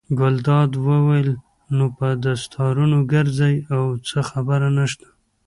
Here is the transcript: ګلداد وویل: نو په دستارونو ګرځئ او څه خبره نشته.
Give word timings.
ګلداد 0.19 0.71
وویل: 0.87 1.29
نو 1.77 1.85
په 1.97 2.07
دستارونو 2.23 2.97
ګرځئ 3.13 3.55
او 3.75 3.83
څه 4.07 4.19
خبره 4.29 4.67
نشته. 4.77 5.07